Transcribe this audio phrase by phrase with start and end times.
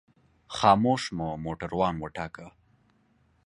[0.55, 2.47] خاموش مو موټروان وټاکه.